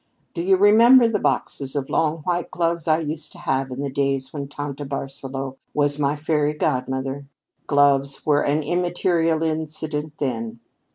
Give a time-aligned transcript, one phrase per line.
[0.33, 3.89] Do you remember the boxes of long white gloves I used to have in the
[3.91, 7.27] days when tante Barsaloux was my fairy godmother?
[7.67, 10.59] Gloves were an immaterial incident then.